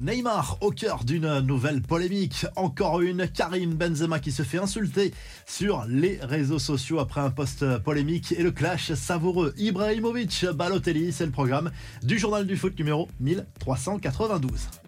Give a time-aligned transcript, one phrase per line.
[0.00, 5.12] Neymar au cœur d'une nouvelle polémique, encore une, Karim Benzema qui se fait insulter
[5.44, 9.54] sur les réseaux sociaux après un post polémique et le clash savoureux.
[9.56, 11.72] Ibrahimovic Balotelli, c'est le programme
[12.02, 14.87] du journal du foot numéro 1392.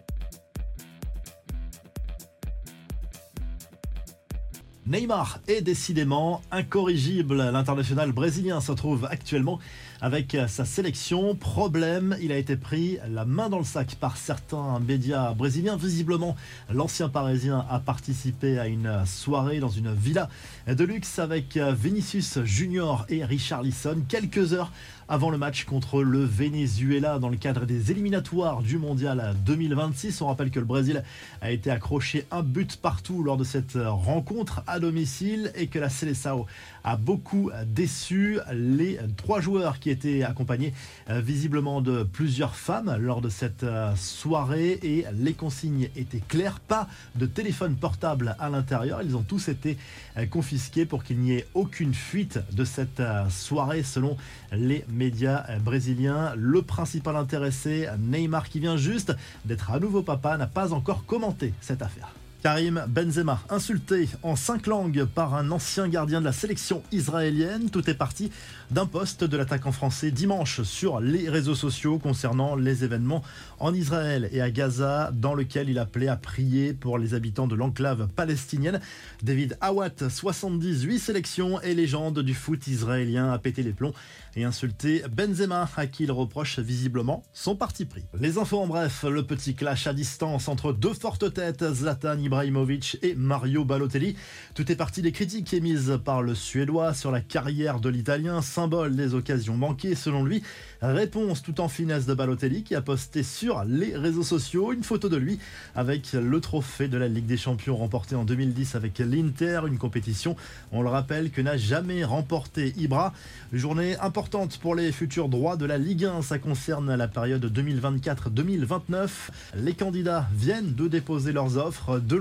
[4.87, 7.37] Neymar est décidément incorrigible.
[7.37, 9.59] L'international brésilien se trouve actuellement
[10.01, 11.35] avec sa sélection.
[11.35, 15.77] Problème, il a été pris la main dans le sac par certains médias brésiliens.
[15.77, 16.35] Visiblement,
[16.73, 20.29] l'ancien parisien a participé à une soirée dans une villa
[20.65, 24.71] de luxe avec Vinicius Junior et Richard Lisson quelques heures
[25.07, 30.21] avant le match contre le Venezuela dans le cadre des éliminatoires du Mondial 2026.
[30.21, 31.03] On rappelle que le Brésil
[31.41, 35.89] a été accroché un but partout lors de cette rencontre à domicile et que la
[35.89, 36.45] Seleção
[36.83, 40.73] a beaucoup déçu les trois joueurs qui étaient accompagnés
[41.09, 46.59] euh, visiblement de plusieurs femmes lors de cette euh, soirée et les consignes étaient claires.
[46.59, 49.01] Pas de téléphone portable à l'intérieur.
[49.01, 49.77] Ils ont tous été
[50.17, 54.15] euh, confisqués pour qu'il n'y ait aucune fuite de cette soirée selon
[54.53, 56.33] les médias brésiliens.
[56.37, 59.13] Le principal intéressé, Neymar, qui vient juste
[59.45, 62.13] d'être à nouveau papa, n'a pas encore commenté cette affaire.
[62.41, 67.69] Karim Benzema, insulté en cinq langues par un ancien gardien de la sélection israélienne.
[67.69, 68.31] Tout est parti
[68.71, 73.21] d'un poste de l'attaquant français dimanche sur les réseaux sociaux concernant les événements
[73.59, 77.53] en Israël et à Gaza, dans lequel il appelait à prier pour les habitants de
[77.55, 78.79] l'enclave palestinienne.
[79.21, 83.93] David Awat, 78 sélections et légende du foot israélien, a pété les plombs
[84.35, 88.05] et insulté Benzema, à qui il reproche visiblement son parti pris.
[88.19, 92.97] Les infos en bref, le petit clash à distance entre deux fortes têtes, Zlatan Ibrahimovic
[93.01, 94.15] et Mario Balotelli.
[94.55, 98.95] Tout est parti des critiques émises par le Suédois sur la carrière de l'Italien, symbole
[98.95, 100.41] des occasions manquées selon lui.
[100.81, 105.09] Réponse tout en finesse de Balotelli qui a posté sur les réseaux sociaux une photo
[105.09, 105.39] de lui
[105.75, 110.37] avec le trophée de la Ligue des Champions remporté en 2010 avec l'Inter, une compétition,
[110.71, 113.11] on le rappelle, que n'a jamais remporté Ibra.
[113.51, 119.09] Journée importante pour les futurs droits de la Ligue 1, ça concerne la période 2024-2029.
[119.57, 122.20] Les candidats viennent de déposer leurs offres de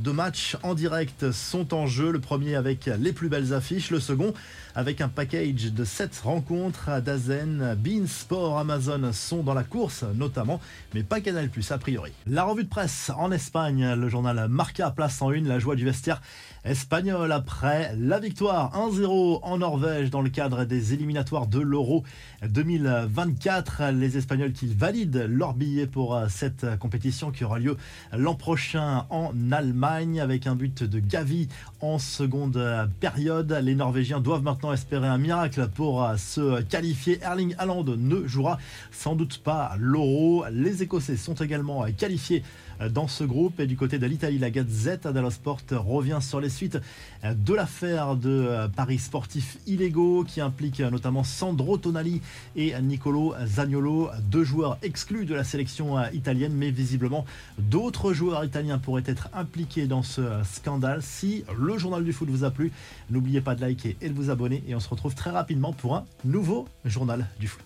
[0.00, 2.10] de matchs en direct sont en jeu.
[2.10, 4.34] Le premier avec les plus belles affiches, le second
[4.74, 7.00] avec un package de 7 rencontres.
[7.02, 10.60] Dazen, Bean Sport, Amazon sont dans la course notamment,
[10.94, 12.12] mais pas Canal Plus a priori.
[12.26, 15.84] La revue de presse en Espagne, le journal Marca place en une la joie du
[15.84, 16.20] vestiaire
[16.64, 22.04] espagnol après la victoire 1-0 en Norvège dans le cadre des éliminatoires de l'Euro
[22.46, 23.90] 2024.
[23.92, 27.76] Les Espagnols qui valident leur billet pour cette compétition qui aura lieu
[28.12, 31.48] l'an prochain en Allemagne avec un but de Gavi
[31.80, 33.52] en seconde période.
[33.62, 37.20] Les Norvégiens doivent maintenant espérer un miracle pour se qualifier.
[37.22, 38.58] Erling Haaland ne jouera
[38.90, 40.44] sans doute pas l'Euro.
[40.50, 42.42] Les Écossais sont également qualifiés
[42.90, 46.48] dans ce groupe et du côté de l'Italie, la Gazette dello Sport revient sur les
[46.48, 46.78] suites
[47.24, 52.22] de l'affaire de paris sportifs illégaux qui implique notamment Sandro Tonali
[52.54, 57.24] et Nicolo Zagnolo, deux joueurs exclus de la sélection italienne, mais visiblement
[57.58, 61.02] d'autres joueurs italiens pourraient être impliqué dans ce scandale.
[61.02, 62.72] Si le journal du foot vous a plu,
[63.10, 65.96] n'oubliez pas de liker et de vous abonner et on se retrouve très rapidement pour
[65.96, 67.64] un nouveau journal du foot.